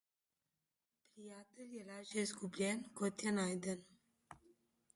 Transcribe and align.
Prijatelj 1.11 1.75
je 1.77 1.85
lažje 1.91 2.23
izgubljen, 2.29 2.83
kot 3.03 3.27
je 3.27 3.37
najden. 3.39 3.85